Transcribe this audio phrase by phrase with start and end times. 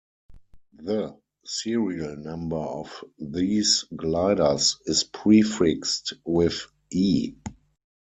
[0.79, 1.15] The
[1.45, 7.35] serial number of these gliders is prefixed with "E".